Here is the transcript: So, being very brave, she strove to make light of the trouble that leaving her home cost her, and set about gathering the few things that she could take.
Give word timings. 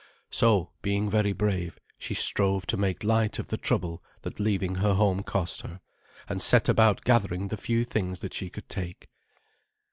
So, 0.31 0.71
being 0.81 1.11
very 1.11 1.31
brave, 1.31 1.77
she 1.99 2.15
strove 2.15 2.65
to 2.65 2.75
make 2.75 3.03
light 3.03 3.37
of 3.37 3.49
the 3.49 3.57
trouble 3.57 4.01
that 4.23 4.39
leaving 4.39 4.73
her 4.77 4.95
home 4.95 5.21
cost 5.21 5.61
her, 5.61 5.79
and 6.27 6.41
set 6.41 6.67
about 6.67 7.03
gathering 7.03 7.49
the 7.49 7.55
few 7.55 7.85
things 7.85 8.21
that 8.21 8.33
she 8.33 8.49
could 8.49 8.67
take. 8.67 9.09